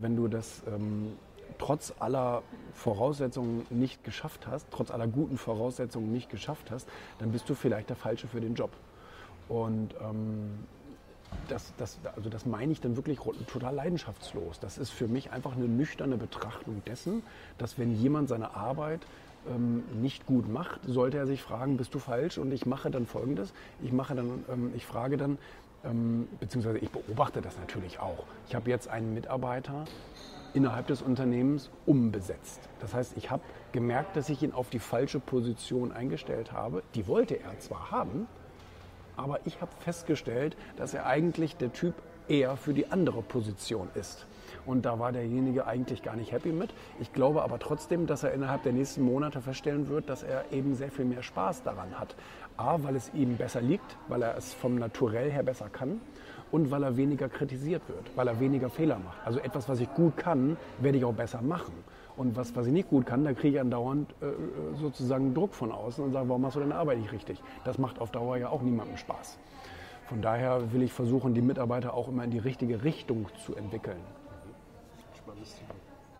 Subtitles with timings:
[0.00, 1.16] Wenn du das ähm,
[1.58, 7.50] trotz aller Voraussetzungen nicht geschafft hast, trotz aller guten Voraussetzungen nicht geschafft hast, dann bist
[7.50, 8.70] du vielleicht der Falsche für den Job.
[9.48, 10.50] Und ähm,
[11.48, 14.60] das, das, also das meine ich dann wirklich total leidenschaftslos.
[14.60, 17.24] Das ist für mich einfach eine nüchterne Betrachtung dessen,
[17.58, 19.00] dass wenn jemand seine Arbeit
[19.48, 22.38] ähm, nicht gut macht, sollte er sich fragen, bist du falsch?
[22.38, 23.52] Und ich mache dann Folgendes.
[23.82, 25.38] Ich mache dann, ähm, ich frage dann,
[25.84, 28.24] ähm, beziehungsweise ich beobachte das natürlich auch.
[28.48, 29.84] Ich habe jetzt einen Mitarbeiter
[30.54, 32.68] innerhalb des Unternehmens umbesetzt.
[32.80, 36.82] Das heißt, ich habe gemerkt, dass ich ihn auf die falsche Position eingestellt habe.
[36.94, 38.26] Die wollte er zwar haben,
[39.16, 41.94] aber ich habe festgestellt, dass er eigentlich der Typ
[42.28, 44.26] eher für die andere Position ist.
[44.68, 46.68] Und da war derjenige eigentlich gar nicht happy mit.
[47.00, 50.74] Ich glaube aber trotzdem, dass er innerhalb der nächsten Monate feststellen wird, dass er eben
[50.74, 52.14] sehr viel mehr Spaß daran hat.
[52.58, 56.02] A, weil es ihm besser liegt, weil er es vom Naturell her besser kann
[56.50, 59.16] und weil er weniger kritisiert wird, weil er weniger Fehler macht.
[59.24, 61.72] Also etwas, was ich gut kann, werde ich auch besser machen.
[62.18, 64.26] Und was, was ich nicht gut kann, da kriege ich andauernd äh,
[64.76, 67.42] sozusagen Druck von außen und sage, warum machst du deine Arbeit nicht richtig?
[67.64, 69.38] Das macht auf Dauer ja auch niemandem Spaß.
[70.08, 74.00] Von daher will ich versuchen, die Mitarbeiter auch immer in die richtige Richtung zu entwickeln.
[75.28, 75.97] para distribuir.